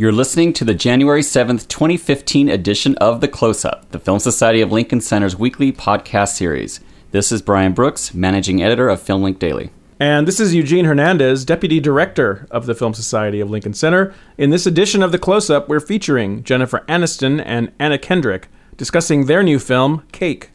[0.00, 4.62] You're listening to the January 7th, 2015 edition of The Close Up, the Film Society
[4.62, 6.80] of Lincoln Center's weekly podcast series.
[7.10, 9.68] This is Brian Brooks, managing editor of FilmLinc Daily.
[9.98, 14.14] And this is Eugene Hernandez, Deputy Director of the Film Society of Lincoln Center.
[14.38, 18.48] In this edition of The Close Up, we're featuring Jennifer Aniston and Anna Kendrick
[18.78, 20.48] discussing their new film, Cake.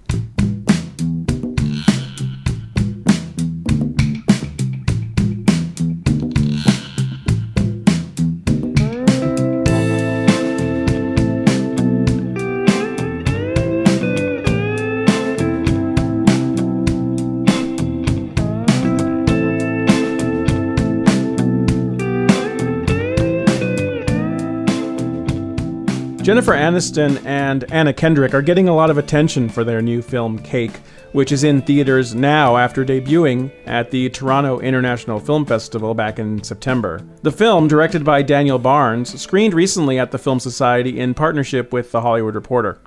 [26.46, 30.38] Jennifer Aniston and Anna Kendrick are getting a lot of attention for their new film
[30.38, 30.80] Cake,
[31.12, 36.44] which is in theaters now after debuting at the Toronto International Film Festival back in
[36.44, 37.02] September.
[37.24, 41.92] The film, directed by Daniel Barnz, screened recently at the Film Society in partnership with
[41.92, 42.80] The Hollywood Reporter.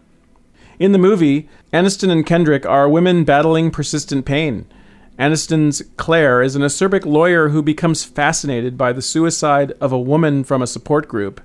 [0.79, 4.67] In the movie, Aniston and Kendrick are women battling persistent pain.
[5.19, 10.45] Aniston's Claire is an acerbic lawyer who becomes fascinated by the suicide of a woman
[10.45, 11.41] from a support group.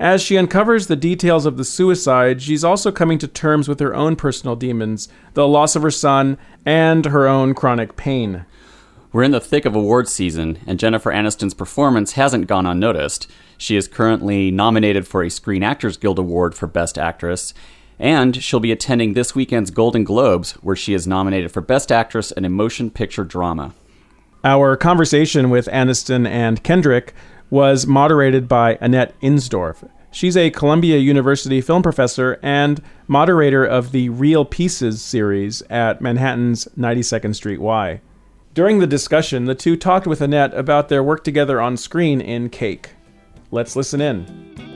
[0.00, 3.94] As she uncovers the details of the suicide, she's also coming to terms with her
[3.94, 8.44] own personal demons, the loss of her son, and her own chronic pain.
[9.12, 13.30] We're in the thick of awards season, and Jennifer Aniston's performance hasn't gone unnoticed.
[13.56, 17.54] She is currently nominated for a Screen Actors Guild Award for Best Actress,
[17.96, 22.32] and she'll be attending this weekend's Golden Globes, where she is nominated for Best Actress
[22.32, 23.72] in a Motion Picture Drama.
[24.42, 27.14] Our conversation with Aniston and Kendrick
[27.54, 29.88] was moderated by Annette Insdorf.
[30.10, 36.66] She's a Columbia University film professor and moderator of the Reel Pieces series at Manhattan's
[36.76, 38.00] 92nd Street Y.
[38.54, 42.50] During the discussion, the two talked with Annette about their work together on screen in
[42.50, 42.90] Cake.
[43.52, 44.73] Let's listen in.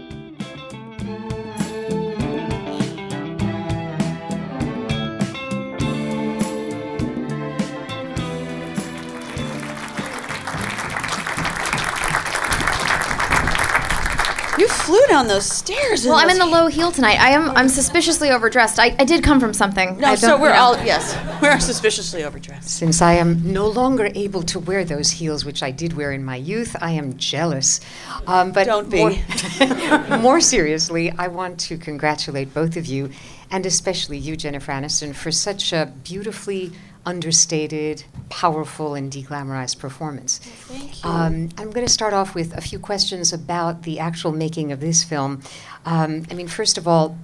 [14.66, 16.04] Flew down those stairs.
[16.04, 17.20] Well, I'm in the low heel tonight.
[17.20, 17.50] I am.
[17.50, 18.80] I'm suspiciously overdressed.
[18.80, 19.98] I, I did come from something.
[19.98, 22.68] No, so we're all yes, we're suspiciously overdressed.
[22.68, 26.24] Since I am no longer able to wear those heels, which I did wear in
[26.24, 27.80] my youth, I am jealous.
[28.26, 28.98] Um, but don't be.
[28.98, 33.10] More, more seriously, I want to congratulate both of you,
[33.50, 36.72] and especially you, Jennifer Aniston, for such a beautifully
[37.08, 40.38] understated, powerful, and deglamorized performance.
[40.38, 41.08] Thank you.
[41.08, 44.80] Um, I'm going to start off with a few questions about the actual making of
[44.80, 45.40] this film.
[45.86, 47.16] Um, I mean, first of all,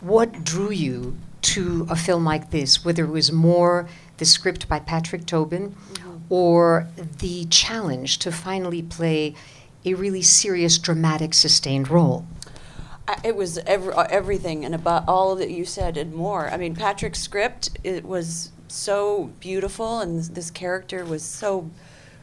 [0.00, 2.84] what drew you to a film like this?
[2.84, 6.18] Whether it was more the script by Patrick Tobin mm-hmm.
[6.28, 6.88] or
[7.20, 9.36] the challenge to finally play
[9.84, 12.26] a really serious, dramatic, sustained role?
[13.22, 16.48] it was every, everything and about all that you said and more.
[16.48, 21.70] I mean, Patrick's script it was so beautiful, and this, character was so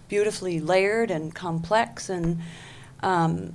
[0.07, 2.39] beautifully layered and complex, and
[3.01, 3.53] um,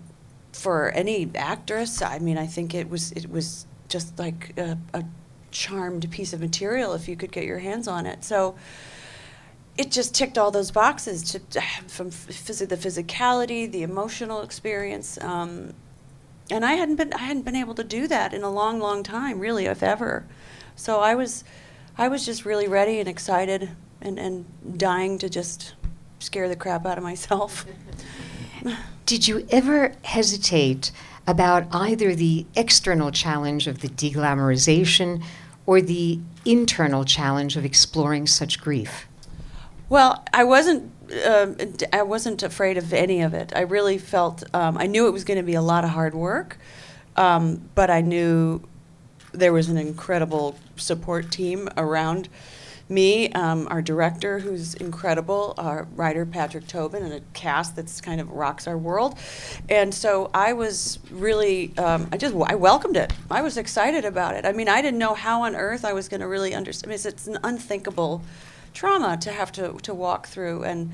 [0.52, 5.04] for any actress, I mean, I think it was it was just like a, a
[5.50, 8.24] charmed piece of material if you could get your hands on it.
[8.24, 8.56] So
[9.78, 11.40] it just ticked all those boxes to,
[11.86, 15.74] from phys- the physicality, the emotional experience, um,
[16.50, 19.02] and I hadn't been I hadn't been able to do that in a long, long
[19.02, 20.24] time, really, if ever.
[20.76, 21.44] So I was
[21.98, 23.70] I was just really ready and excited
[24.02, 25.74] and, and dying to just
[26.18, 27.64] scare the crap out of myself.
[29.06, 30.90] Did you ever hesitate
[31.26, 35.24] about either the external challenge of the deglamorization
[35.64, 39.06] or the internal challenge of exploring such grief?
[39.88, 40.92] Well, I wasn't.
[41.24, 41.54] Uh,
[41.92, 43.52] I wasn't afraid of any of it.
[43.54, 44.42] I really felt.
[44.52, 46.58] Um, I knew it was going to be a lot of hard work,
[47.16, 48.62] um, but I knew
[49.38, 52.28] there was an incredible support team around
[52.88, 58.20] me, um, our director, who's incredible, our writer Patrick Tobin, and a cast that's kind
[58.20, 59.18] of rocks our world.
[59.68, 63.12] And so I was really, um, I just, I welcomed it.
[63.30, 64.46] I was excited about it.
[64.46, 66.88] I mean, I didn't know how on earth I was going to really understand.
[66.88, 68.22] I mean, it's, it's an unthinkable
[68.72, 70.92] trauma to have to to walk through and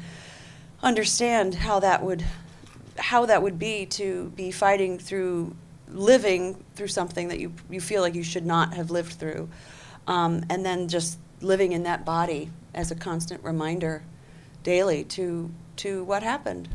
[0.83, 2.25] understand how that would,
[2.97, 5.55] how that would be to be fighting through
[5.93, 9.49] living through something that you, you feel like you should not have lived through.
[10.07, 14.03] Um, and then just living in that body as a constant reminder
[14.63, 16.69] daily to, to what happened.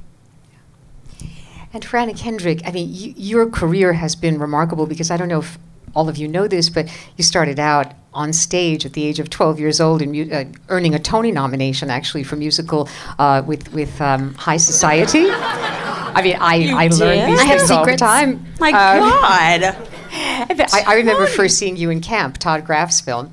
[1.74, 5.40] And for Anna Kendrick, I mean, your career has been remarkable because I don't know
[5.40, 5.58] if
[5.96, 6.88] all of you know this, but
[7.18, 10.96] you started out on stage at the age of 12 years old and uh, earning
[10.96, 12.88] a Tony nomination actually for musical
[13.20, 15.28] uh, with, with um, High Society.
[16.18, 18.02] I mean, I, You I learn these I have things all the secrets.
[18.02, 18.46] time.
[18.60, 19.78] My Um, God.
[20.10, 23.32] I, I remember first seeing you in camp, Todd Graff's film,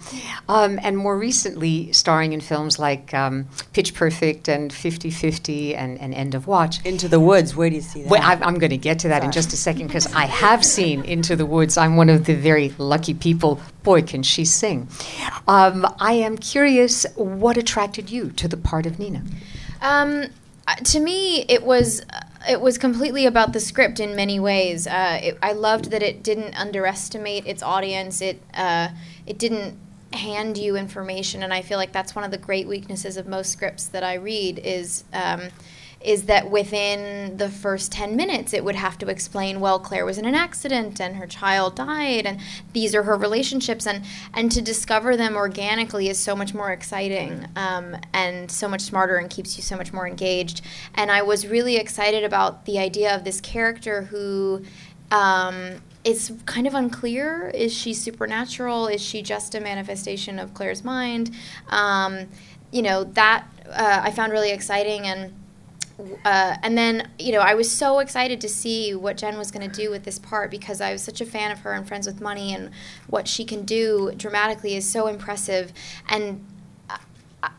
[0.48, 5.98] um, and more recently starring in films like um, Pitch Perfect and 50 50 and,
[6.00, 6.84] and End of Watch.
[6.84, 7.54] Into the woods.
[7.56, 8.10] Where do you see that?
[8.10, 10.64] Well, I'm, I'm going to get to that in just a second because I have
[10.64, 11.76] seen Into the Woods.
[11.78, 13.60] I'm one of the very lucky people.
[13.82, 14.88] Boy, can she sing.
[15.48, 19.22] Um, I am curious what attracted you to the part of Nina?
[19.81, 20.25] Um,
[20.66, 24.87] uh, to me, it was uh, it was completely about the script in many ways.
[24.87, 28.20] Uh, it, I loved that it didn't underestimate its audience.
[28.20, 28.88] It uh,
[29.26, 29.79] it didn't
[30.12, 33.50] hand you information, and I feel like that's one of the great weaknesses of most
[33.50, 35.05] scripts that I read is.
[35.12, 35.49] Um,
[36.04, 40.18] is that within the first 10 minutes it would have to explain well claire was
[40.18, 42.38] in an accident and her child died and
[42.72, 43.86] these are her relationships.
[43.86, 44.04] And
[44.34, 49.16] and to discover them organically is so much more exciting um, and so much smarter
[49.16, 50.60] and keeps you so much more engaged.
[50.94, 54.62] And i was really excited about the idea of this character who
[55.10, 57.50] um, it's kind of unclear.
[57.54, 58.88] Is she supernatural?
[58.88, 61.30] Is she just a manifestation of claire's mind?
[61.70, 62.28] Um,
[62.72, 65.32] you know that uh, i found really exciting and
[66.25, 69.69] uh, and then you know I was so excited to see what Jen was going
[69.69, 72.06] to do with this part because I was such a fan of her and Friends
[72.06, 72.70] with Money and
[73.06, 75.73] what she can do dramatically is so impressive.
[76.08, 76.44] And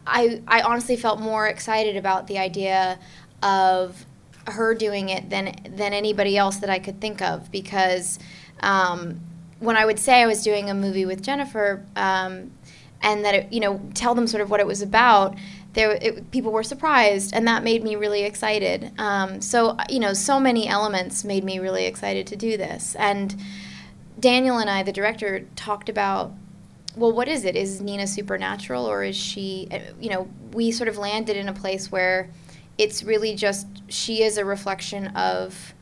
[0.07, 2.99] I I honestly felt more excited about the idea
[3.41, 4.05] of
[4.47, 8.19] her doing it than than anybody else that I could think of because
[8.61, 9.19] um,
[9.59, 12.51] when I would say I was doing a movie with Jennifer um,
[13.01, 15.35] and that it, you know tell them sort of what it was about
[15.75, 18.91] there it, people were surprised and that made me really excited.
[18.97, 22.95] Um, so you know so many elements made me really excited to do this.
[22.95, 23.35] And
[24.17, 26.31] daniel and i the director talked about
[26.95, 27.55] well what is it?
[27.55, 31.53] Is nina supernatural or is she uh, you know we sort of landed in a
[31.53, 32.29] place where
[32.77, 35.73] it's really just she is a reflection of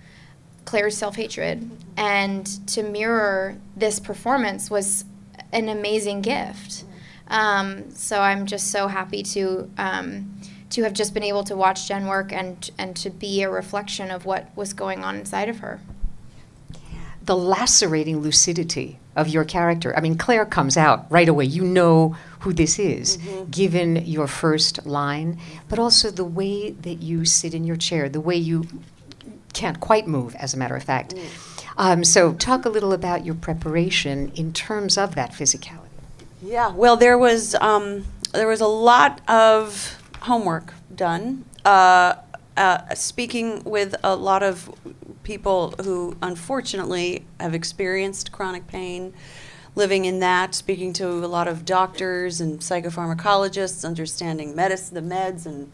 [0.65, 1.69] claire's self-hatred.
[1.97, 5.05] And to mirror this performance was
[5.51, 6.83] an amazing gift
[7.27, 10.33] um, so I'm just so happy to um,
[10.71, 14.11] to have just been able to watch Jen work and and to be a reflection
[14.11, 15.79] of what was going on inside of her.
[17.23, 19.95] The lacerating lucidity of your character.
[19.95, 21.45] I mean, Claire comes out right away.
[21.45, 23.17] You know who this is,
[23.49, 28.19] given your first line, but also the way that you sit in your chair, the
[28.19, 28.67] way you
[29.53, 31.13] can't quite move, as a matter of fact.
[31.77, 35.92] Um, so, talk a little about your preparation in terms of that physicality.
[36.43, 38.03] Yeah, well, there was um,
[38.33, 41.45] there was a lot of homework done.
[41.63, 42.15] Uh,
[42.57, 44.69] uh, speaking with a lot of
[45.23, 49.13] people who unfortunately have experienced chronic pain,
[49.75, 55.45] living in that, speaking to a lot of doctors and psychopharmacologists, understanding medicine, the meds,
[55.45, 55.71] and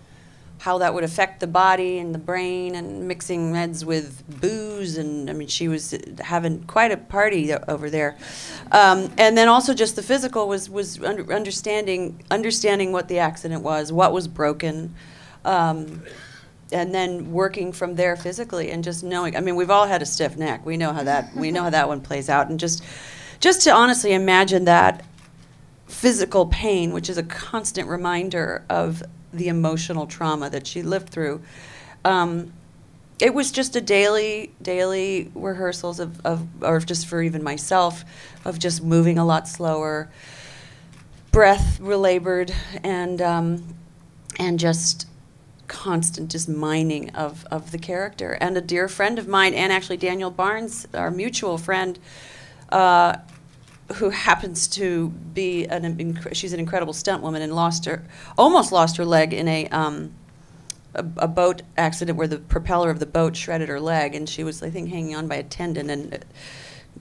[0.59, 4.97] how that would affect the body and the brain, and mixing meds with booze.
[4.97, 8.17] And I mean, she was having quite a party over there.
[8.71, 13.63] Um, and then also just the physical was was under, understanding understanding what the accident
[13.63, 14.93] was, what was broken.
[15.45, 16.03] Um,
[16.71, 20.05] and then working from there physically and just knowing i mean we've all had a
[20.05, 22.83] stiff neck we know how that we know how that one plays out and just
[23.39, 25.03] just to honestly imagine that
[25.87, 29.01] physical pain which is a constant reminder of
[29.33, 31.41] the emotional trauma that she lived through
[32.05, 32.53] um,
[33.19, 38.03] it was just a daily daily rehearsals of, of or just for even myself
[38.45, 40.09] of just moving a lot slower
[41.31, 42.51] breath relabored
[42.83, 43.75] and um,
[44.39, 45.05] and just
[45.69, 48.37] constant just mining of, of the character.
[48.41, 51.97] And a dear friend of mine, and actually Daniel Barnz, our mutual friend,
[52.69, 53.17] uh,
[53.95, 58.03] who happens to be an inc- she's an incredible stunt woman and lost her
[58.37, 60.13] almost lost her leg in a um,
[60.93, 64.43] a, a boat accident where the propeller of the boat shredded her leg and she
[64.43, 66.25] was I think hanging on by a tendon and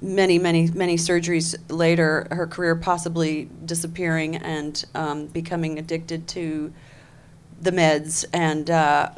[0.00, 6.72] many many many surgeries later her career possibly disappearing and um, becoming addicted to
[7.60, 9.10] the meds and uh,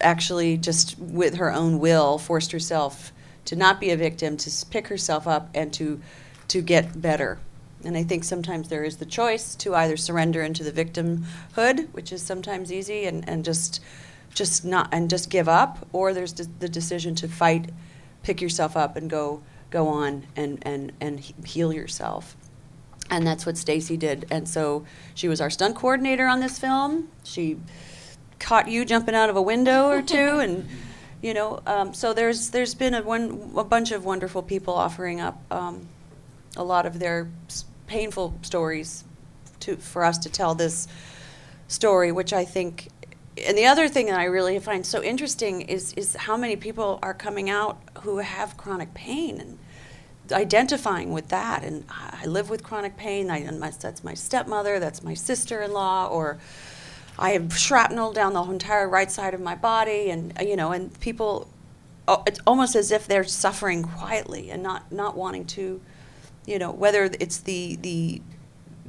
[0.00, 3.12] actually just with her own will forced herself
[3.44, 6.00] to not be a victim to pick herself up and to
[6.48, 7.38] to get better
[7.84, 12.12] and i think sometimes there is the choice to either surrender into the victimhood which
[12.12, 13.82] is sometimes easy and, and just
[14.34, 17.70] just not and just give up or there's de- the decision to fight
[18.22, 22.36] pick yourself up and go go on and and and heal yourself
[23.10, 24.26] and that's what Stacy did.
[24.30, 24.84] And so
[25.14, 27.08] she was our stunt coordinator on this film.
[27.24, 27.58] She
[28.38, 30.68] caught you jumping out of a window or two, and
[31.22, 35.20] you know, um, so there's there's been a one a bunch of wonderful people offering
[35.20, 35.88] up um,
[36.56, 37.28] a lot of their
[37.86, 39.04] painful stories
[39.60, 40.88] to for us to tell this
[41.68, 42.88] story, which I think
[43.46, 46.98] and the other thing that I really find so interesting is is how many people
[47.02, 49.58] are coming out who have chronic pain and
[50.32, 51.62] identifying with that.
[51.62, 53.30] And I live with chronic pain.
[53.30, 54.78] I, my, that's my stepmother.
[54.78, 56.08] That's my sister-in-law.
[56.08, 56.38] Or
[57.18, 60.10] I have shrapnel down the entire right side of my body.
[60.10, 61.48] And you know, and people,
[62.08, 65.80] oh, it's almost as if they're suffering quietly and not not wanting to,
[66.46, 68.22] you know, whether it's the the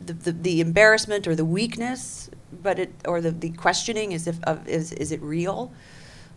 [0.05, 2.29] the, the, the embarrassment or the weakness,
[2.61, 5.71] but it or the, the questioning is if of, is is it real?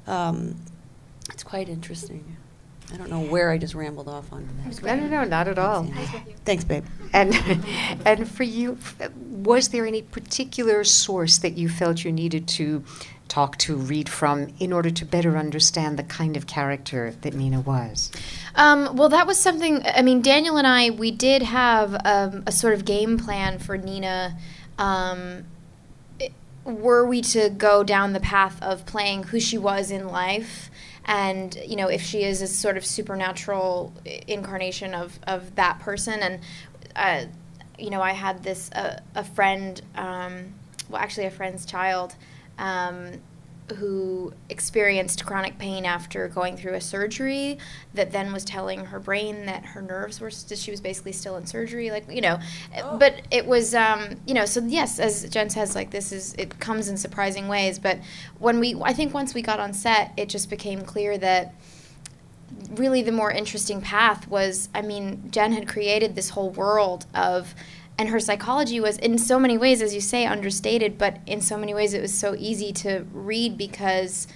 [0.07, 0.57] Um,
[1.33, 2.37] it's quite interesting.
[2.93, 4.49] I don't know where I just rambled off on.
[4.83, 5.89] No, no, no, not at all.
[6.45, 6.85] Thanks, babe.
[7.13, 7.35] And
[8.05, 8.79] and for you,
[9.21, 12.85] was there any particular source that you felt you needed to
[13.31, 17.61] talk to, read from, in order to better understand the kind of character that Nina
[17.61, 18.11] was?
[18.57, 19.83] Um, well, that was something.
[19.87, 23.79] I mean, Daniel and I, we did have um, a sort of game plan for
[23.79, 24.37] Nina.
[24.77, 25.45] Um,
[26.65, 30.71] were we to go down the path of playing who she was in life,
[31.07, 33.95] and you know, if she is a sort of supernatural
[34.27, 36.41] incarnation of of that person, and
[36.97, 37.25] uh,
[37.79, 40.55] you know, I had this uh, a friend, um,
[40.89, 42.15] well, actually, a friend's child.
[42.61, 43.21] Um,
[43.75, 47.59] who experienced chronic pain after going through a surgery
[47.95, 51.37] that then was telling her brain that her nerves were st- she was basically still
[51.37, 52.39] in surgery like you know
[52.99, 56.59] but it was um, you know so yes as jen says like this is it
[56.59, 57.99] comes in surprising ways but
[58.39, 61.55] when we i think once we got on set it just became clear that
[62.73, 67.55] really the more interesting path was I mean, Jen had created this whole world of
[67.99, 71.57] and her psychology was in so many ways as you say understated, but in so
[71.57, 74.27] many ways it was so easy to read because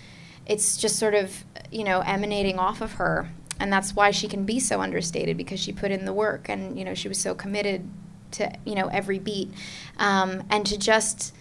[0.46, 3.30] it's just sort of, you know, emanating off of her.
[3.58, 6.78] And that's why she can be so understated because she put in the work and,
[6.78, 7.88] you know, she was so committed
[8.32, 9.50] to, you know, every beat.
[9.96, 11.34] Um, and to just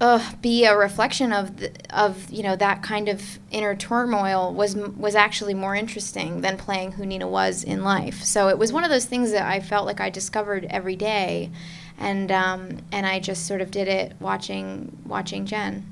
[0.00, 4.76] uh, be a reflection of the, of you know that kind of inner turmoil was
[4.76, 8.22] was actually more interesting than playing who Nina was in life.
[8.22, 11.50] So it was one of those things that I felt like I discovered every day,
[11.98, 15.86] and um, and I just sort of did it watching watching Jen.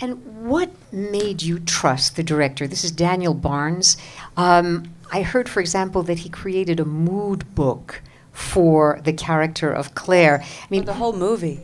[0.00, 2.66] And what made you trust the director?
[2.66, 3.96] This is Daniel Barnz.
[4.36, 9.94] Um, I heard, for example, that he created a mood book for the character of
[9.94, 10.40] Claire.
[10.42, 11.60] I mean, mean, the whole movie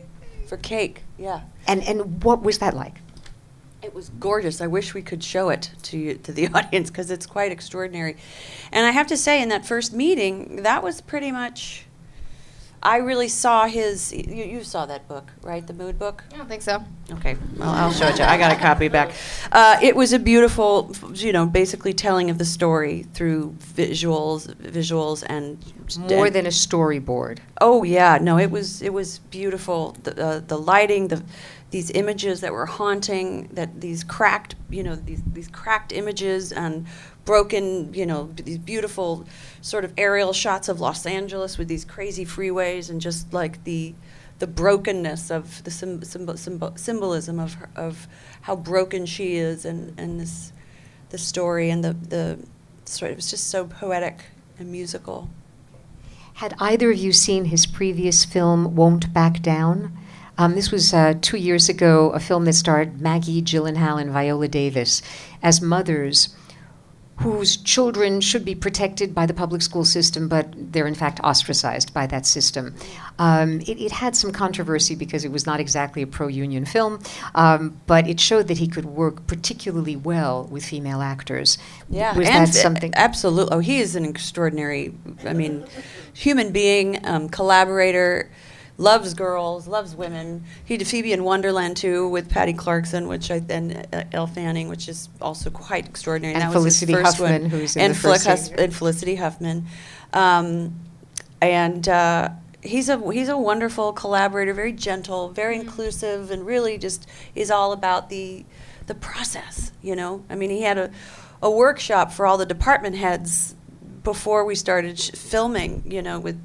[0.49, 1.03] for Cake.
[1.17, 1.41] Yeah.
[1.67, 2.95] and and what was that like?
[3.81, 4.59] It was gorgeous.
[4.59, 8.17] I wish we could show it to you, to the audience because it's quite extraordinary.
[8.73, 11.85] And I have to say, in that first meeting, that was pretty much.
[12.81, 14.13] I really saw his.
[14.13, 15.65] You, you saw that book, right?
[15.65, 16.23] The mood book.
[16.33, 16.83] I don't think so.
[17.11, 18.29] Okay, well, I'll show it to you.
[18.29, 19.11] I got a copy back.
[19.51, 25.23] Uh, it was a beautiful, you know, basically telling of the story through visuals, visuals,
[25.27, 25.57] and
[25.97, 27.39] More and- than a storyboard.
[27.59, 29.97] Oh yeah, no, it was it was beautiful.
[30.03, 31.23] The uh, the lighting, the
[31.71, 36.87] these images that were haunting, that these cracked, you know, these these cracked images and
[37.25, 39.25] broken, you know, these beautiful
[39.61, 43.93] sort of aerial shots of Los Angeles with these crazy freeways and just like the
[44.39, 48.07] the brokenness of the sym- symbol, symbol, symbolism of her, of
[48.41, 50.51] how broken she is and and this
[51.09, 52.39] the story and the the
[52.85, 53.11] story.
[53.11, 54.21] It was just so poetic
[54.57, 55.29] and musical.
[56.35, 59.91] Had either of you seen his previous film, Won't Back Down?
[60.39, 64.47] Um, this was uh, two years ago, a film that starred Maggie Gyllenhaal and Viola
[64.47, 65.01] Davis
[65.43, 66.33] as mothers
[67.17, 71.93] whose children should be protected by the public school system, but they're in fact ostracized
[71.93, 72.73] by that system.
[73.17, 77.01] Um, it, it had some controversy because it was not exactly a pro union film,
[77.35, 81.57] um, but it showed that he could work particularly well with female actors.
[81.89, 82.93] Yeah, Was and that something?
[82.95, 83.53] Absolutely.
[83.53, 84.93] Oh, he is an extraordinary.
[85.25, 85.65] I mean,
[86.13, 88.31] human being, um, collaborator.
[88.79, 90.45] Loves girls, loves women.
[90.63, 94.69] He did Phoebe in Wonderland too with Patty Clarkson, which I then uh, Elle Fanning,
[94.69, 96.33] which is also quite extraordinary.
[96.33, 97.51] And that was his Felicity first Huffman, one.
[97.51, 99.65] who's in and the first Hus- and Felicity Huffman,
[100.13, 100.79] um,
[101.41, 102.29] and uh,
[102.61, 107.05] he's a he's a wonderful collaborator, very gentle, very inclusive, and really just
[107.35, 108.45] is all about the
[108.87, 109.73] the process.
[109.81, 110.89] You know, I mean, he had a
[111.43, 113.55] a workshop for all the department heads
[114.05, 115.83] before we started sh- filming.
[115.85, 116.39] You know, with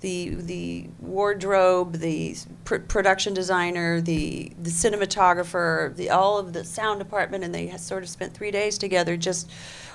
[0.00, 6.98] the the wardrobe, the pr- production designer, the the cinematographer, the all of the sound
[6.98, 9.50] department, and they sort of spent three days together, just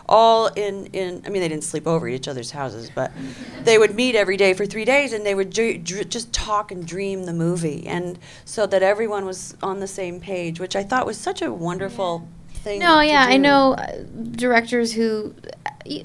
[0.08, 1.24] all in in.
[1.26, 3.12] I mean, they didn't sleep over at each other's houses, but
[3.64, 6.72] they would meet every day for three days, and they would dr- dr- just talk
[6.72, 10.84] and dream the movie, and so that everyone was on the same page, which I
[10.84, 12.80] thought was such a wonderful thing.
[12.80, 15.34] No, yeah, I know uh, directors who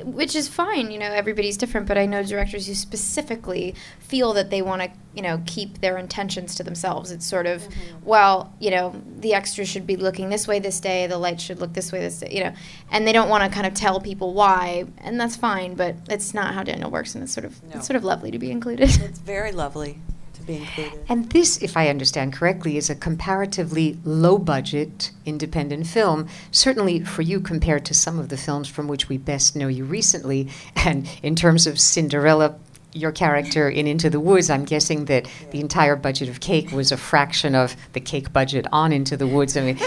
[0.05, 0.91] which is fine.
[0.91, 4.91] You know, everybody's different, but I know directors who specifically feel that they want to,
[5.15, 7.11] you know, keep their intentions to themselves.
[7.11, 8.05] It's sort of, mm-hmm.
[8.05, 11.61] well, you know, the extras should be looking this way this day, the light should
[11.61, 12.53] look this way this day, you know,
[12.91, 15.75] and they don't want to kind of tell people why, and that's fine.
[15.75, 17.77] But it's not how Daniel works, and it's sort of No.
[17.77, 18.91] it's sort of lovely to be included.
[19.01, 19.99] It's very lovely
[20.41, 21.01] to be included.
[21.09, 27.23] And this, if I understand correctly, is a comparatively low budget independent film, certainly for
[27.23, 30.49] you compared to some of the films from which we best know you recently.
[30.77, 32.57] And in terms of Cinderella,
[32.93, 36.91] your character in Into the Woods, I'm guessing that the entire budget of Cake was
[36.91, 39.57] a fraction of the Cake budget on Into the Woods.
[39.57, 39.79] I mean,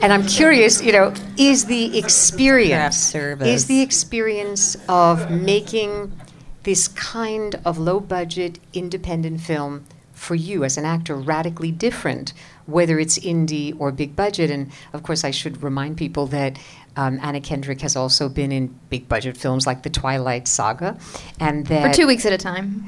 [0.00, 6.12] and I'm curious, you know, is the experience is the experience of making
[6.64, 9.86] this kind of low budget independent film
[10.18, 12.32] for you as an actor radically different,
[12.66, 14.50] whether it's indie or big budget.
[14.50, 16.58] And of course, I should remind people that
[16.96, 20.98] um, Anna Kendrick has also been in big budget films like The Twilight Saga,
[21.38, 22.84] and For two weeks at a time.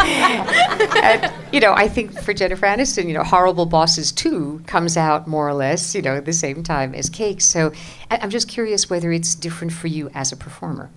[1.03, 5.27] and, you know, I think for Jennifer Aniston, you know, Horrible Bosses Two comes out
[5.27, 7.41] more or less, you know, at the same time as Cake.
[7.41, 7.71] So
[8.11, 10.89] I- I'm just curious whether it's different for you as a performer.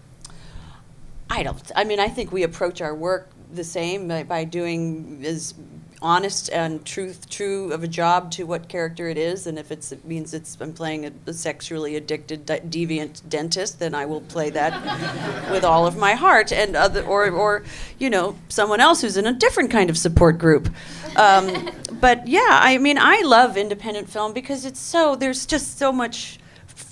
[1.28, 1.71] I don't.
[1.75, 5.54] I mean, I think we approach our work the same by, by doing as
[6.02, 9.92] honest and truth true of a job to what character it is, and if it's,
[9.92, 14.21] it means it's I'm playing a, a sexually addicted di- deviant dentist, then I will
[14.21, 17.64] play that with all of my heart, and other or or
[17.99, 20.68] you know someone else who's in a different kind of support group.
[21.16, 25.92] Um, but yeah, I mean, I love independent film because it's so there's just so
[25.92, 26.38] much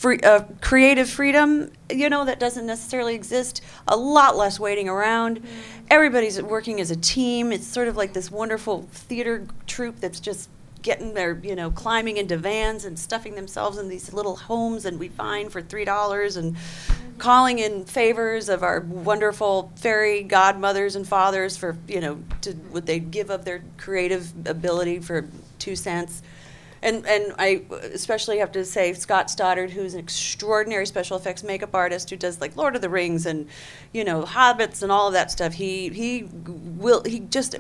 [0.05, 3.63] free, uh, creative freedom, you know, that doesn't necessarily exist.
[3.89, 5.43] A lot less waiting around.
[5.89, 7.53] Everybody's working as a team.
[7.53, 10.51] It's sort of like this wonderful theater troupe that's just
[10.83, 14.99] getting their, you know, climbing into vans and stuffing themselves in these little homes and
[14.99, 16.55] we find for three dollars and
[17.17, 22.85] calling in favors of our wonderful fairy godmothers and fathers for, you know, to what
[22.85, 25.27] they give of their creative ability for
[25.59, 26.23] two cents.
[26.85, 27.63] And, and I
[27.95, 32.43] especially have to say Scott Stoddard, who's an extraordinary special effects makeup artist who does
[32.43, 33.49] like Lord of the Rings and,
[33.95, 35.55] you know, Hobbits and all of that stuff.
[35.55, 37.57] He he will he just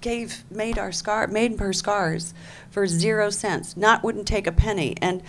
[0.00, 2.34] gave made our scar made her scars
[2.68, 3.76] for zero cents.
[3.76, 4.96] Not wouldn't take a penny.
[5.00, 5.22] And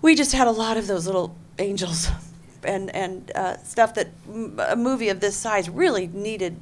[0.00, 2.10] we just had a lot of those little angels
[2.62, 6.60] and and uh, stuff that m- a movie of this size really needed.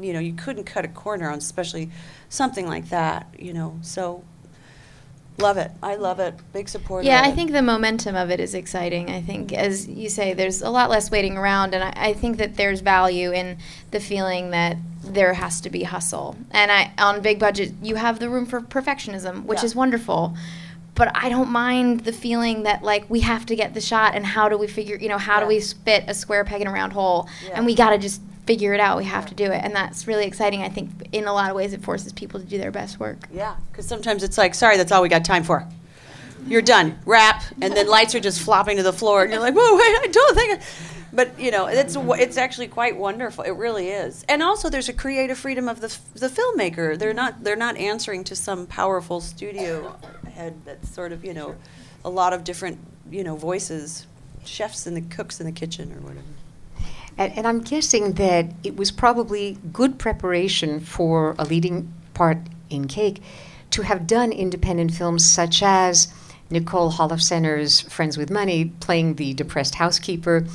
[0.00, 1.90] You know, you couldn't cut a corner on, especially
[2.28, 3.34] something like that.
[3.36, 4.22] You know, so
[5.38, 5.70] love it.
[5.82, 6.34] I love it.
[6.52, 7.04] Big support.
[7.04, 9.10] Yeah, I think the momentum of it is exciting.
[9.10, 9.60] I think, mm-hmm.
[9.60, 12.80] as you say, there's a lot less waiting around, and I, I think that there's
[12.80, 13.58] value in
[13.90, 16.36] the feeling that there has to be hustle.
[16.50, 19.66] And I, on big budget, you have the room for perfectionism, which Yeah.
[19.66, 20.34] is wonderful.
[20.94, 24.24] But I don't mind the feeling that like we have to get the shot, and
[24.24, 24.96] how do we figure?
[24.96, 27.28] You know, how do we fit a square peg in a round hole?
[27.44, 27.54] Yeah.
[27.56, 28.98] And we got to just figure it out.
[28.98, 30.62] We have to do it, and that's really exciting.
[30.62, 33.28] I think in a lot of ways, it forces people to do their best work.
[33.32, 35.66] Yeah, because sometimes it's like, sorry, that's all we got time for.
[36.46, 36.98] You're done.
[37.06, 39.82] Wrap, and then lights are just flopping to the floor, and you're like, whoa, wait,
[39.82, 40.60] I don't think.
[40.60, 40.64] I-"
[41.14, 43.44] But you know, it's it's actually quite wonderful.
[43.44, 44.24] It really is.
[44.28, 46.98] And also, there's a creative freedom of the the filmmaker.
[46.98, 49.96] They're not they're not answering to some powerful studio
[50.34, 51.54] head that's sort of you know,
[52.04, 52.78] a lot of different
[53.10, 54.06] you know voices,
[54.44, 56.26] chefs and the cooks in the kitchen or whatever.
[57.16, 62.38] And, and I'm guessing that it was probably good preparation for a leading part
[62.70, 63.22] in Cake
[63.70, 66.12] to have done independent films such as
[66.50, 70.46] Nicole Holofcener's Friends with Money playing the depressed housekeeper,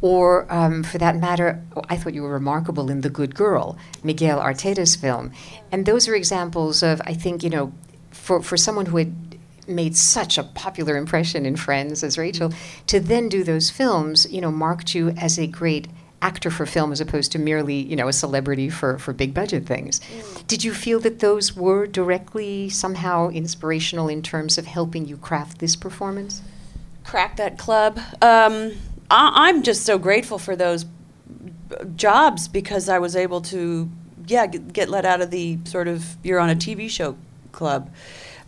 [0.00, 3.76] or um, for that matter, oh, I thought you were remarkable in The Good Girl,
[4.04, 5.32] Miguel Arteta's film.
[5.72, 7.72] And those are examples of, I think, you know,
[8.10, 12.52] for, for someone who had made such a popular impression in Friends as Rachel,
[12.86, 15.88] to then do those films, you know, marked you as a great
[16.20, 19.66] actor for film as opposed to merely, you know, a celebrity for, for big budget
[19.66, 20.00] things.
[20.46, 25.58] Did you feel that those were directly somehow inspirational in terms of helping you craft
[25.58, 26.42] this performance?
[27.08, 27.98] crack that club.
[28.20, 28.72] Um,
[29.10, 30.84] I, I'm just so grateful for those
[31.96, 33.90] jobs because I was able to,
[34.26, 37.16] yeah, get, get let out of the sort of you're on a TV show
[37.50, 37.90] club.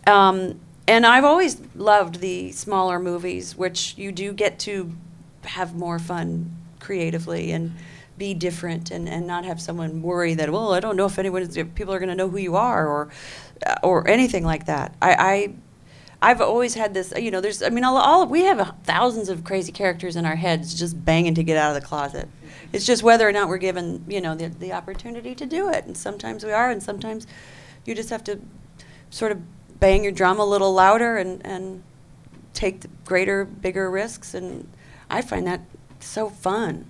[0.05, 4.91] Um, and I've always loved the smaller movies, which you do get to
[5.43, 7.73] have more fun creatively and
[8.17, 11.41] be different and, and not have someone worry that well I don't know if anyone
[11.43, 13.09] if people are going to know who you are or
[13.83, 14.95] or anything like that.
[15.01, 15.53] I, I
[16.23, 19.43] I've always had this, you know, there's, I mean, all, all we have thousands of
[19.43, 22.29] crazy characters in our heads just banging to get out of the closet.
[22.71, 25.85] It's just whether or not we're given, you know, the, the opportunity to do it.
[25.85, 27.25] And sometimes we are, and sometimes
[27.85, 28.39] you just have to
[29.09, 29.41] sort of
[29.79, 31.83] bang your drum a little louder and, and
[32.53, 34.67] take greater, bigger risks, and
[35.09, 35.61] I find that
[36.07, 36.85] so fun.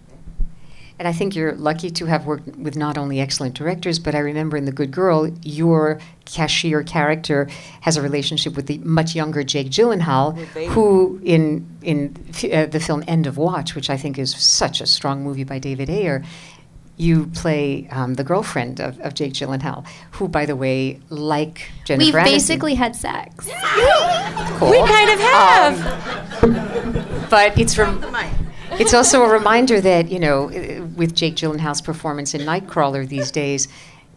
[0.99, 4.19] And I think you're lucky to have worked with not only excellent directors, but I
[4.19, 7.49] remember in The Good Girl, your cashier character
[7.81, 12.15] has a relationship with the much younger Jake Gyllenhaal, who in in
[12.53, 15.57] uh, the film End of Watch, which I think is such a strong movie by
[15.57, 16.23] David Ayer,
[16.97, 22.05] you play um, the girlfriend of, of Jake Gyllenhaal, who, by the way, like Jennifer
[22.05, 23.49] We've Aniston- basically had sex.
[24.59, 24.69] Cool.
[24.69, 26.43] We kind of have.
[26.43, 27.99] Um, but it's rem-
[28.81, 30.47] it's also a reminder that you know,
[30.95, 33.67] with Jake Gyllenhaal's performance in Nightcrawler these days,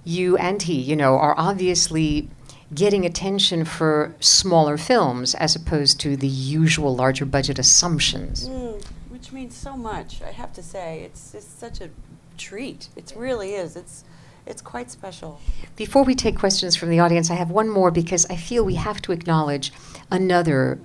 [0.04, 2.28] you and he, you know, are obviously
[2.74, 8.48] getting attention for smaller films as opposed to the usual larger budget assumptions.
[8.48, 10.22] Mm, which means so much.
[10.22, 11.90] I have to say, it's just such a
[12.38, 12.88] treat.
[12.96, 13.76] It really is.
[13.76, 14.04] It's
[14.46, 15.40] it's quite special.
[15.76, 18.74] Before we take questions from the audience, I have one more because I feel we
[18.74, 19.72] have to acknowledge
[20.10, 20.78] another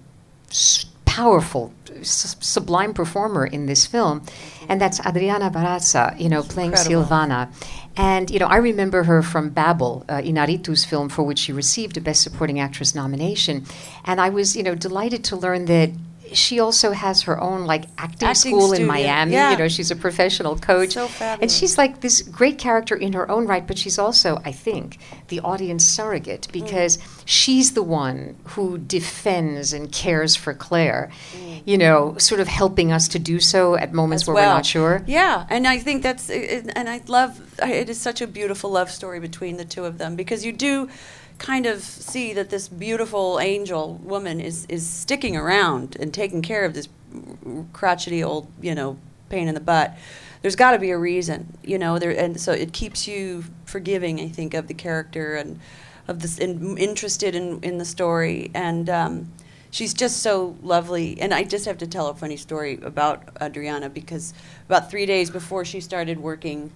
[0.49, 4.21] s- powerful, s- sublime performer in this film,
[4.69, 7.03] and that's Adriana Barraza, you know, playing incredible.
[7.03, 7.51] Silvana.
[7.97, 11.97] And, you know, I remember her from Babel, uh, Inarritu's film for which she received
[11.97, 13.65] a Best Supporting Actress nomination.
[14.05, 15.89] And I was, you know, delighted to learn that
[16.33, 19.33] she also has her own, like, acting, Acting school in Miami.
[19.33, 19.51] yeah.
[19.51, 20.93] You know, she's a professional coach.
[20.93, 24.51] So And she's like this great character in her own right, but she's also, I
[24.51, 24.97] think,
[25.29, 26.51] the audience surrogate Mm.
[26.51, 31.09] because she's the one who defends and cares for Claire,
[31.65, 34.23] you know, sort of helping us to do so at moments Mm.
[34.23, 34.49] as where well.
[34.49, 35.03] we're not sure.
[35.07, 39.19] Yeah, and I think that's and I love it is such a beautiful love story
[39.19, 40.89] between the two of them because you do
[41.39, 46.65] kind of see that this beautiful angel woman is is sticking around and taking care
[46.65, 46.87] of this
[47.73, 48.97] crotchety old you know
[49.29, 49.97] pain in the butt.
[50.41, 54.19] There's got to be a reason, you know, there and so it keeps you forgiving.
[54.19, 55.59] I think of the character and
[56.07, 58.89] of this in, interested in in the story and.
[58.89, 59.31] Um,
[59.71, 61.19] she's just so lovely.
[61.21, 64.33] And I just have to tell a funny story about Adriana because
[64.65, 66.71] about three days before she started working,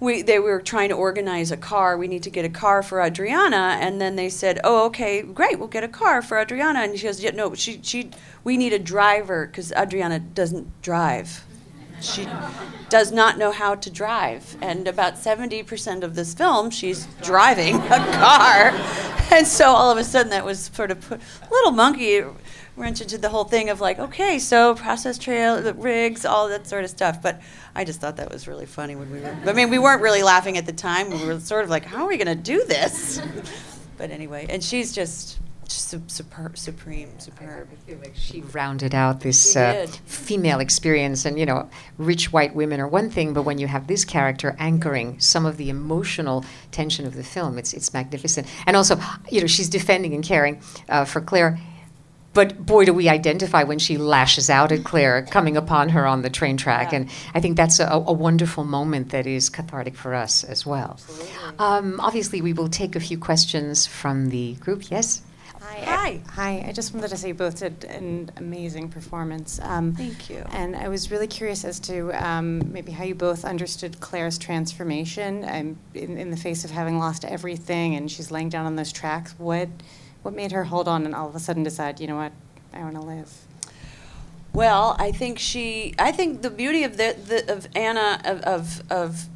[0.00, 1.96] we they were trying to organize a car.
[1.96, 5.58] We need to get a car for Adriana, and then they said, "Oh, okay, great,
[5.58, 8.10] we'll get a car for Adriana." And she goes, "Yeah, no, she she
[8.42, 11.44] we need a driver because Adriana doesn't drive."
[12.00, 12.28] She
[12.90, 14.56] does not know how to drive.
[14.60, 18.72] And about 70% of this film, she's driving a car.
[19.30, 22.22] And so all of a sudden, that was sort of put little monkey
[22.76, 26.66] wrench into the whole thing of like, okay, so process trail, the rigs, all that
[26.66, 27.22] sort of stuff.
[27.22, 27.40] But
[27.74, 30.22] I just thought that was really funny when we were, I mean, we weren't really
[30.22, 31.10] laughing at the time.
[31.10, 33.20] We were sort of like, how are we going to do this?
[33.96, 37.68] But anyway, and she's just, su- super, supreme, superb.
[37.72, 41.24] I feel like she rounded out this uh, female experience.
[41.24, 44.56] And, you know, rich white women are one thing, but when you have this character
[44.58, 48.46] anchoring some of the emotional tension of the film, it's, it's magnificent.
[48.66, 48.98] And also,
[49.30, 51.58] you know, she's defending and caring uh, for Claire.
[52.34, 56.22] But boy, do we identify when she lashes out at Claire coming upon her on
[56.22, 56.92] the train track.
[56.92, 56.98] Yeah.
[56.98, 60.98] And I think that's a, a wonderful moment that is cathartic for us as well.
[61.58, 64.90] Um, obviously, we will take a few questions from the group.
[64.90, 65.22] Yes?
[65.60, 65.80] Hi.
[65.84, 66.20] Hi.
[66.32, 66.64] Hi.
[66.68, 69.60] I just wanted to say you both did an amazing performance.
[69.62, 70.44] Um, Thank you.
[70.50, 75.44] And I was really curious as to um, maybe how you both understood Claire's transformation
[75.44, 78.92] um, in, in the face of having lost everything and she's laying down on those
[78.92, 79.34] tracks.
[79.38, 79.68] What,
[80.24, 82.32] what made her hold on and all of a sudden decide, you know what,
[82.72, 83.30] I want to live?
[84.54, 85.94] Well, I think she.
[85.98, 89.28] I think the beauty of the, the of Anna of of, of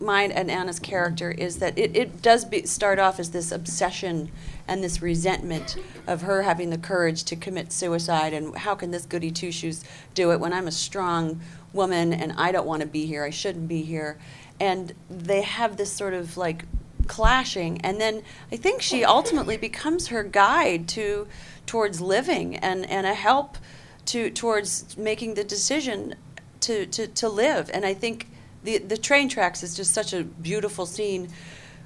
[0.00, 4.30] mine and Anna's character is that it, it does be, start off as this obsession
[4.66, 9.04] and this resentment of her having the courage to commit suicide and how can this
[9.04, 11.40] goody two shoes do it when I'm a strong
[11.74, 13.24] woman and I don't want to be here.
[13.24, 14.16] I shouldn't be here,
[14.58, 16.64] and they have this sort of like
[17.04, 17.80] clashing.
[17.82, 21.26] And then i think she ultimately becomes her guide to
[21.66, 23.58] towards living and and a help
[24.06, 26.14] to towards making the decision
[26.60, 27.70] to to, to live.
[27.72, 28.28] And i think
[28.62, 31.28] the the train tracks is just such a beautiful scene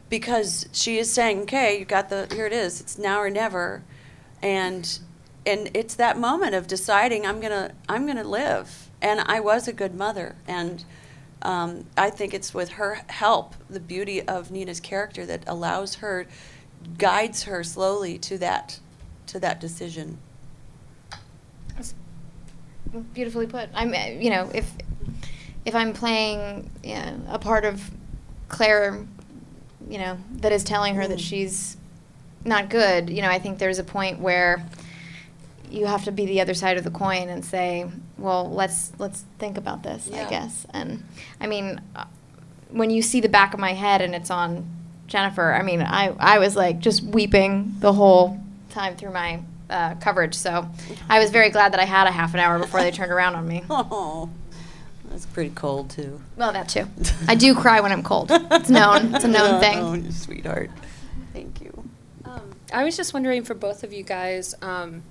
[0.09, 2.81] because she is saying okay you got the here it is.
[2.81, 3.83] It's now or never.
[4.42, 4.98] And
[5.46, 8.88] and it's that moment of deciding i'm gonna i'm gonna live.
[9.00, 10.37] And i was a good mother.
[10.46, 10.85] And
[11.42, 16.27] um, I think it's with her help, the beauty of Nina's character that allows her,
[16.96, 18.81] guides her slowly to that,
[19.29, 20.18] to that decision.
[23.12, 23.68] Beautifully put.
[23.74, 24.70] I'm, uh, you know, if
[25.66, 27.90] if I'm playing yeah, a part of
[28.48, 29.05] Claire,
[29.90, 31.29] you know, that is telling her that Mm.
[31.29, 31.77] she's
[32.44, 34.64] not good, you know, I think there's a point where
[35.70, 37.87] you have to be the other side of the coin and say,
[38.18, 40.26] well, let's let's think about this, Yeah.
[40.26, 40.66] I guess.
[40.74, 41.04] And
[41.40, 42.04] I mean, uh,
[42.70, 44.68] when you see the back of my head and it's on
[45.07, 48.38] Jennifer, I mean, I I was like just weeping the whole
[48.70, 50.35] time through my uh, coverage.
[50.35, 50.68] So
[51.09, 53.35] I was very glad that I had a half an hour before they turned around
[53.37, 53.62] on me.
[53.70, 54.28] Oh,
[55.11, 56.20] that's pretty cold too.
[56.37, 56.87] Well, that too.
[57.28, 58.31] I do cry when I'm cold.
[58.31, 59.14] It's known.
[59.14, 59.78] It's a known thing.
[59.78, 60.70] Oh, sweetheart.
[61.33, 61.88] Thank you.
[62.26, 65.02] Um, I was just wondering for both of you guys, um,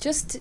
[0.00, 0.38] just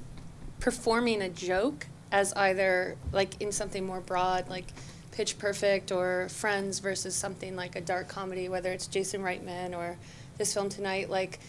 [0.59, 4.65] performing a joke as either like in something more broad, like
[5.11, 9.97] Pitch Perfect or Friends, versus something like a dark comedy, whether it's Jason Reitman or
[10.37, 11.09] this film tonight.
[11.09, 11.39] Like,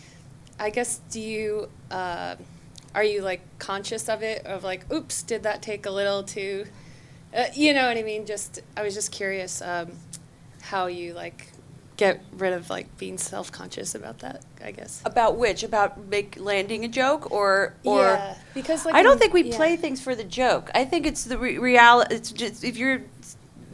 [0.58, 2.36] I guess do you uh,
[2.94, 4.44] are you like conscious of it?
[4.46, 6.66] Of like, oops, did that take a little too?
[7.36, 8.26] Uh, you know what I mean?
[8.26, 9.92] Just I was just curious um,
[10.62, 11.48] how you like
[11.98, 14.42] get rid of like being self conscious about that.
[14.64, 15.02] I guess.
[15.04, 15.62] About which?
[15.62, 19.42] About make landing a joke or or yeah, because like I don't in- think we
[19.44, 19.56] yeah.
[19.56, 20.70] play things for the joke.
[20.74, 22.14] I think it's the re- reality.
[22.14, 23.02] It's just if you're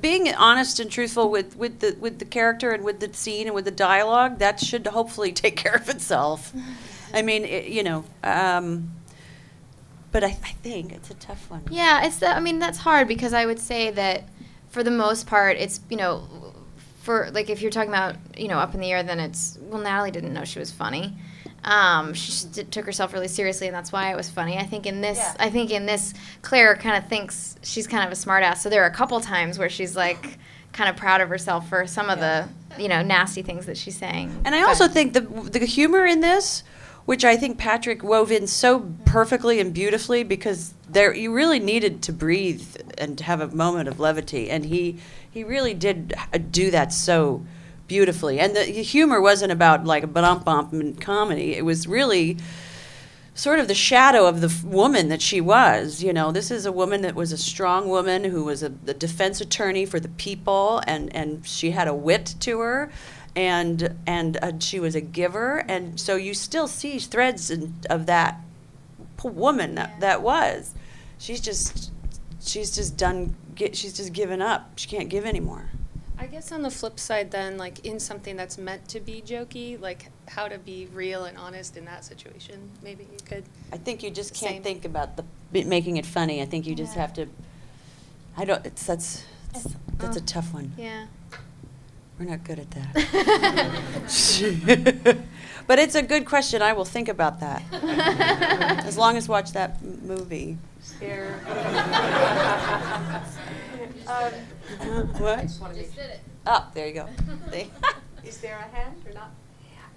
[0.00, 3.54] being honest and truthful with, with the with the character and with the scene and
[3.54, 6.52] with the dialogue, that should hopefully take care of itself.
[7.12, 8.04] I mean, it, you know.
[8.24, 8.90] Um,
[10.10, 11.64] but I, I think it's a tough one.
[11.70, 14.24] Yeah, it's the, I mean that's hard because I would say that
[14.70, 16.43] for the most part it's you know
[17.04, 19.80] for like if you're talking about you know up in the air then it's well
[19.80, 21.14] Natalie didn't know she was funny.
[21.64, 24.58] Um, she just did, took herself really seriously and that's why it was funny.
[24.58, 25.34] I think in this Yeah.
[25.38, 26.12] I think in this
[26.42, 28.58] Claire kind of thinks she's kind of a smartass.
[28.58, 30.38] So there are a couple times where she's like
[30.72, 33.96] kind of proud of herself for some of the you know nasty things that she's
[33.96, 34.42] saying.
[34.44, 36.64] And I But- also think the the humor in this,
[37.06, 42.02] which I think Patrick wove in so perfectly and beautifully, because there you really needed
[42.02, 44.98] to breathe and have a moment of levity, and he
[45.30, 46.14] he really did
[46.50, 47.44] do that so
[47.86, 48.40] beautifully.
[48.40, 52.38] And the humor wasn't about like a bump bump comedy; it was really
[53.34, 56.02] sort of the shadow of the f- woman that she was.
[56.02, 58.94] You know, this is a woman that was a strong woman who was a, the
[58.94, 62.90] defense attorney for the people, and, and she had a wit to her,
[63.36, 68.06] and and uh, she was a giver, and so you still see threads in, of
[68.06, 68.40] that
[69.22, 70.74] woman that that was.
[71.18, 71.90] She's just
[72.40, 73.34] she's just done.
[73.54, 74.72] Get, she's just given up.
[74.78, 75.70] She can't give anymore.
[76.18, 79.80] I guess on the flip side, then, like in something that's meant to be jokey,
[79.80, 82.70] like how to be real and honest in that situation.
[82.82, 83.44] Maybe you could.
[83.72, 84.62] I think you just can't Same.
[84.62, 85.24] think about the
[85.64, 86.40] making it funny.
[86.42, 87.02] I think you just Yeah.
[87.02, 87.26] have to.
[88.36, 88.64] I don't.
[88.66, 89.66] It's that's that's,
[89.98, 90.24] that's a Oh.
[90.24, 90.72] tough one.
[90.76, 91.06] Yeah.
[92.18, 92.94] We're not good at that.
[95.66, 96.62] but it's a good question.
[96.62, 97.62] I will think about that.
[98.86, 100.56] as long as watch that m- movie.
[100.80, 101.40] Scare.
[104.06, 104.30] Uh,
[105.18, 105.50] what?
[106.46, 107.08] Oh, there you go.
[108.24, 109.30] Is there a hand or not?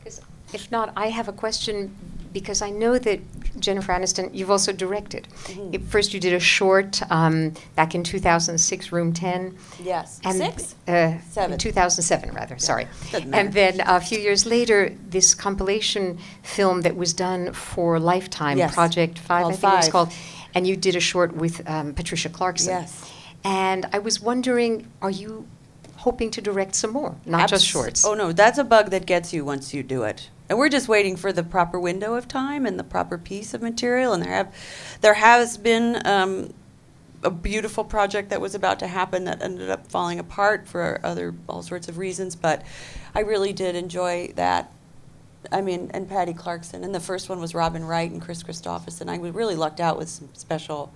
[0.03, 0.21] 'Cause
[0.53, 1.95] If not, I have a question
[2.33, 3.19] because I know that
[3.59, 5.27] Jennifer Aniston, you've also directed.
[5.45, 5.73] Mhm.
[5.73, 9.55] It- First, you did a short um, back in 2006, Room 10.
[9.83, 10.19] Yes.
[10.23, 10.75] And, Six?
[10.87, 11.53] Uh, Seven.
[11.53, 12.87] in 2007, rather, sorry.
[13.11, 18.57] doesn't And then a few years later, this compilation film that was done for Lifetime,
[18.57, 18.73] Yes.
[18.73, 20.13] Project 5, Called I think it was called.
[20.55, 22.69] And you did a short with um, Patricia Clarkson.
[22.69, 23.11] Yes.
[23.43, 25.45] And I was wondering, are you
[25.97, 28.05] hoping to direct some more, not just shorts?
[28.05, 30.29] Oh no, that's a bug that gets you once you do it.
[30.49, 33.61] And we're just waiting for the proper window of time and the proper piece of
[33.61, 34.13] material.
[34.13, 34.55] And there have,
[35.01, 36.53] there has been um,
[37.23, 41.33] a beautiful project that was about to happen that ended up falling apart for other
[41.49, 42.35] all sorts of reasons.
[42.35, 42.65] But
[43.13, 44.71] I really did enjoy that.
[45.51, 46.83] I mean, and Patty Clarkson.
[46.83, 49.09] And the first one was Robin Wright and Kris Kristofferson.
[49.09, 50.93] I really lucked out with some special,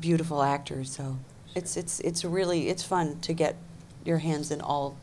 [0.00, 0.90] beautiful actors.
[0.90, 1.18] So
[1.54, 3.56] it's it's it's really it's fun to get
[4.04, 4.96] your hands in all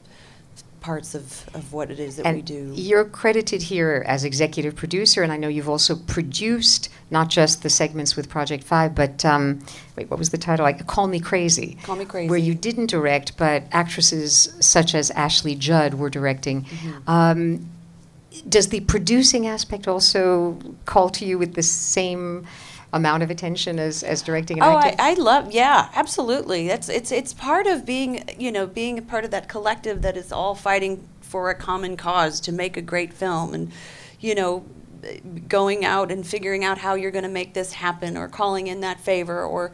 [0.82, 2.72] parts of, of what it is that and we do.
[2.76, 7.70] You're credited here as executive producer, and I know you've also produced not just the
[7.70, 9.60] segments with Project Five, but um,
[9.96, 10.63] wait, what was the title?
[10.63, 11.78] Like Call Me Crazy.
[11.84, 12.30] Call Me Crazy.
[12.30, 16.63] Where you didn't direct, but actresses such as Ashley Judd were directing.
[16.63, 17.10] Mm-hmm.
[17.10, 17.70] Um,
[18.48, 22.46] does the producing aspect also call to you with the same
[22.91, 24.99] amount of attention as, as directing and Oh, I, acting?
[24.99, 26.67] I love, yeah, absolutely.
[26.67, 30.17] That's it's it's part of being, you know, being a part of that collective that
[30.17, 33.71] is all fighting for a common cause to make a great film, and
[34.19, 34.65] you know,
[35.47, 38.80] going out and figuring out how you're going to make this happen, or calling in
[38.82, 39.71] that favor, or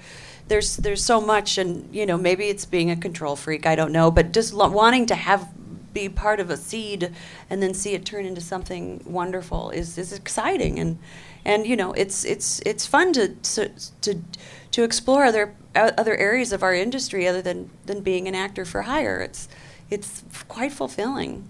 [0.49, 3.91] there's there's so much, and you know, maybe it's being a control freak, I don't
[3.93, 5.47] know, but just lo- wanting to have
[5.95, 7.11] be part of a seed
[7.49, 10.99] and then see it turn into something wonderful is is exciting and
[11.43, 14.21] and you know it's it's it's fun to to to,
[14.69, 18.65] to explore other uh, other areas of our industry other than than being an actor
[18.65, 19.47] for hire it's
[19.89, 21.49] it's quite fulfilling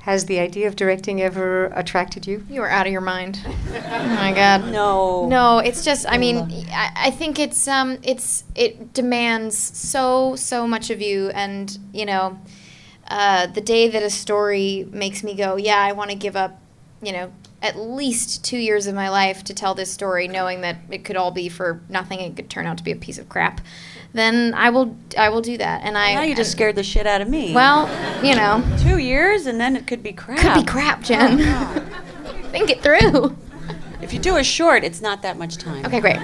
[0.00, 2.42] Has the idea of directing ever attracted you?
[2.48, 3.40] You are out of your mind.
[3.46, 4.72] oh my god.
[4.72, 6.06] no No, it's just.
[6.08, 6.36] I mean.
[6.70, 12.06] I, I think it's um, it's it demands so so much of you, and you
[12.06, 12.38] know,
[13.08, 16.60] uh, the day that a story makes me go, yeah, I want to give up,
[17.02, 20.76] you know, at least two years of my life to tell this story, knowing that
[20.90, 22.20] it could all be for nothing.
[22.20, 23.60] It could turn out to be a piece of crap.
[24.12, 25.82] Then I will I will do that.
[25.82, 27.52] And I now you just scared the shit out of me.
[27.52, 27.88] well,
[28.24, 30.38] you know, two years and then it could be crap.
[30.38, 31.38] could be crap, Jen.
[32.52, 33.36] Think it through.
[34.00, 35.84] If you do a short, it's not that much time.
[35.84, 36.18] Okay, great.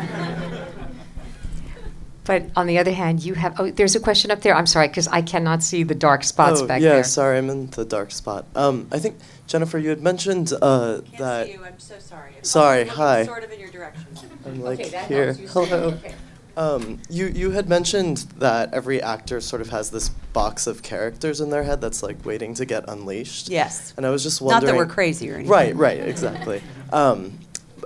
[2.25, 3.59] But on the other hand, you have.
[3.61, 4.55] Oh, there's a question up there.
[4.55, 7.05] I'm sorry, because I cannot see the dark spots oh, back yeah, there.
[7.05, 8.47] sorry, I'm in the dark spot.
[8.55, 11.65] Um, I think Jennifer, you had mentioned uh, Can't that see you.
[11.65, 12.33] I'm so sorry.
[12.37, 13.25] I'm Sorry, hi.
[13.27, 14.07] Sort of in your direction.
[14.47, 15.27] I'm like Okay, here.
[15.27, 15.41] helps.
[15.41, 15.87] You said- Hello.
[15.89, 16.15] okay.
[16.57, 21.41] Um, you you had mentioned that every actor sort of has this box of characters
[21.41, 23.49] in their head that's like waiting to get unleashed.
[23.49, 23.93] Yes.
[23.97, 24.55] And I was just wondering.
[24.55, 24.79] Not wondering.
[24.81, 25.51] that we're crazy or anything.
[25.51, 26.63] Right, right, exactly.
[26.93, 27.41] Um,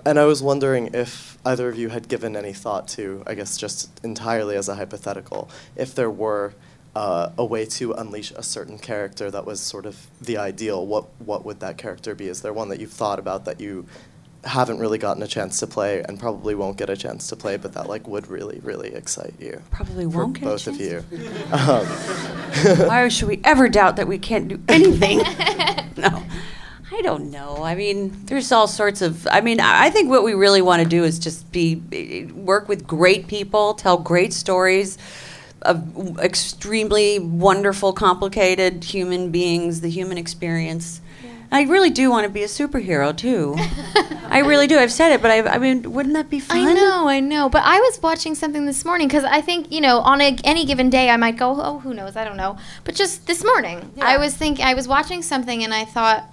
[0.05, 3.57] and I was wondering if either of you had given any thought to, I guess,
[3.57, 6.55] just entirely as a hypothetical, if there were
[6.95, 10.85] uh, a way to unleash a certain character that was sort of the ideal.
[10.87, 12.27] What what would that character be?
[12.27, 13.87] Is there one that you've thought about that you
[14.45, 17.57] haven't really gotten a chance to play and probably won't get a chance to play,
[17.57, 19.63] but that like would really really excite you?
[19.71, 21.05] Probably for won't get a both of you.
[21.53, 21.87] Um,
[22.89, 25.19] Why should we ever doubt that we can't do anything?
[25.97, 26.25] no.
[26.91, 27.63] I don't know.
[27.63, 29.27] I mean, there's all sorts of.
[29.31, 31.77] I mean, I think what we really want to do is just be
[32.35, 34.97] work with great people, tell great stories
[35.63, 41.01] of extremely wonderful, complicated human beings, the human experience.
[41.51, 43.55] I really do want to be a superhero too.
[44.29, 44.79] I really do.
[44.79, 46.59] I've said it, but I, I mean, wouldn't that be fun?
[46.59, 47.49] I know, I know.
[47.49, 50.67] But I was watching something this morning because I think you know, on a, any
[50.67, 52.17] given day, I might go, oh, who knows?
[52.17, 52.59] I don't know.
[52.85, 56.31] But just this morning, I was think I was watching something and I thought,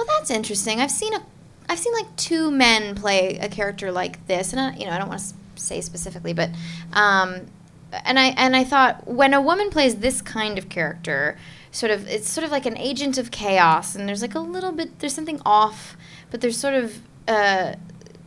[0.00, 0.80] well, that's interesting.
[0.80, 1.22] I've seen a,
[1.68, 4.98] I've seen like two men play a character like this, and I, you know, I
[4.98, 6.48] don't want to say specifically, but,
[6.94, 7.46] um,
[7.92, 11.36] and I and I thought when a woman plays this kind of character,
[11.70, 14.72] sort of, it's sort of like an agent of chaos, and there's like a little
[14.72, 15.98] bit, there's something off,
[16.30, 17.00] but there's sort of.
[17.28, 17.74] Uh,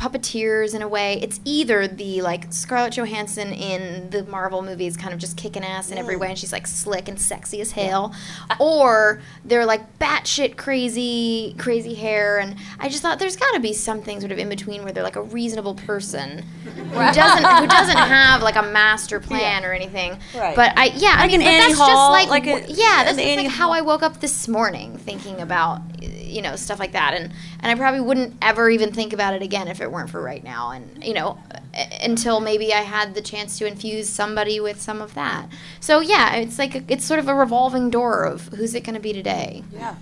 [0.03, 1.19] puppeteers in a way.
[1.21, 5.91] It's either the like Scarlett Johansson in the Marvel movies, kind of just kicking ass
[5.91, 8.13] in every way, and she's like slick and sexy as hell,
[8.59, 12.39] or they're like batshit crazy, crazy hair.
[12.39, 15.03] And I just thought there's got to be something sort of in between where they're
[15.03, 20.17] like a reasonable person who doesn't who doesn't have like a master plan or anything.
[20.35, 20.55] Right.
[20.55, 22.71] But I yeah, I Like mean, an but Annie that's Hall, just like, like a-
[22.71, 23.73] yeah, that's an just Annie like how Hall.
[23.73, 27.31] I woke up this morning thinking about you know stuff like that and
[27.63, 30.43] and I probably wouldn't ever even think about it again if it weren't for right
[30.43, 30.71] now.
[30.71, 35.01] And you know uh, until maybe I had the chance to infuse somebody with some
[35.01, 35.47] of that.
[35.79, 38.95] So yeah it's like a, it's sort of a revolving door of who's it going
[38.95, 39.63] to be today.
[39.71, 39.95] Yeah,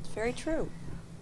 [0.00, 0.70] it's very true.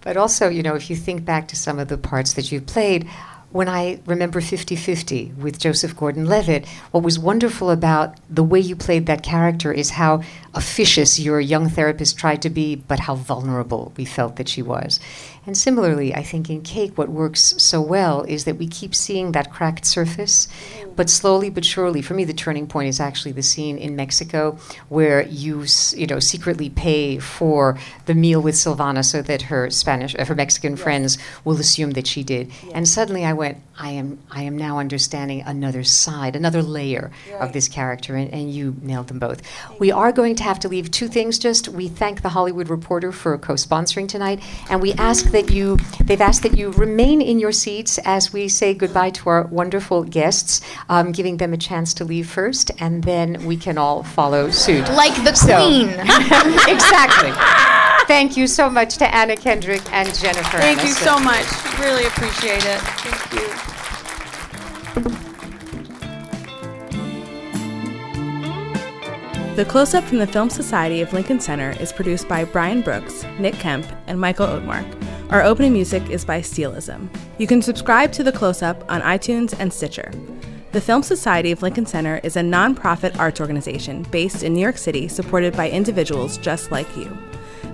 [0.01, 2.67] But also, you know, if you think back to some of the parts that you've
[2.67, 3.09] played,
[3.53, 8.59] when I remember 50 50 with Joseph Gordon Levitt, what was wonderful about the way
[8.59, 10.23] you played that character is how
[10.55, 15.01] officious your young therapist tried to be, but how vulnerable we felt that she was.
[15.45, 19.33] And similarly, I think in Cake, what works so well is that we keep seeing
[19.33, 20.47] that cracked surface,
[20.95, 24.57] but slowly but surely, for me, the turning point is actually the scene in Mexico
[24.89, 25.65] where you,
[25.97, 30.35] you know, secretly pay for the meal with Silvana so that her Spanish, uh, her
[30.35, 32.51] Mexican friends will assume that she did.
[32.73, 37.53] And suddenly, I went, I am, I am now understanding another side, another layer of
[37.53, 39.43] this character, and, and you nailed them both.
[39.81, 41.41] We are going to have to leave two things.
[41.41, 44.39] Just we thank the Hollywood Reporter for co-sponsoring tonight,
[44.71, 48.47] and we ask that you, they've asked that you remain in your seats as we
[48.47, 53.03] say goodbye to our wonderful guests, um, giving them a chance to leave first, and
[53.03, 54.89] then we can all follow suit.
[54.91, 55.89] like the So- queen
[56.69, 57.33] exactly.
[58.07, 60.59] Thank you so much to Anna Kendrick and Jennifer.
[60.59, 61.47] Thank you so much.
[61.79, 62.81] Really appreciate it.
[62.81, 63.73] Thank you.
[69.57, 73.25] The close up from the Film Society of Lincoln Center is produced by Brian Brooks,
[73.39, 74.87] Nick Kemp, and Michael Odemark.
[75.31, 77.15] Our opening music is by Steelism.
[77.37, 80.11] You can subscribe to the close up on iTunes and Stitcher.
[80.73, 84.79] The Film Society of Lincoln Center is a nonprofit arts organization based in New York
[84.79, 87.15] City supported by individuals just like you.